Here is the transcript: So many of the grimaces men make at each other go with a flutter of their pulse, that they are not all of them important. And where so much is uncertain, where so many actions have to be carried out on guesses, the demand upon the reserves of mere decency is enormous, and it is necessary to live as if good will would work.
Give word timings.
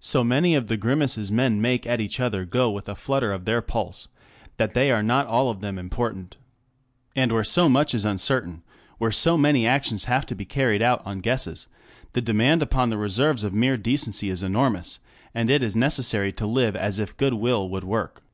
So 0.00 0.24
many 0.24 0.56
of 0.56 0.66
the 0.66 0.76
grimaces 0.76 1.30
men 1.30 1.60
make 1.60 1.86
at 1.86 2.00
each 2.00 2.18
other 2.18 2.44
go 2.44 2.68
with 2.68 2.88
a 2.88 2.96
flutter 2.96 3.32
of 3.32 3.44
their 3.44 3.62
pulse, 3.62 4.08
that 4.56 4.74
they 4.74 4.90
are 4.90 5.04
not 5.04 5.28
all 5.28 5.50
of 5.50 5.60
them 5.60 5.78
important. 5.78 6.36
And 7.14 7.30
where 7.30 7.44
so 7.44 7.68
much 7.68 7.94
is 7.94 8.04
uncertain, 8.04 8.64
where 8.98 9.12
so 9.12 9.38
many 9.38 9.64
actions 9.64 10.06
have 10.06 10.26
to 10.26 10.34
be 10.34 10.44
carried 10.44 10.82
out 10.82 11.00
on 11.06 11.20
guesses, 11.20 11.68
the 12.12 12.20
demand 12.20 12.60
upon 12.60 12.90
the 12.90 12.98
reserves 12.98 13.44
of 13.44 13.54
mere 13.54 13.76
decency 13.76 14.30
is 14.30 14.42
enormous, 14.42 14.98
and 15.32 15.48
it 15.48 15.62
is 15.62 15.76
necessary 15.76 16.32
to 16.32 16.44
live 16.44 16.74
as 16.74 16.98
if 16.98 17.16
good 17.16 17.34
will 17.34 17.68
would 17.68 17.84
work. 17.84 18.24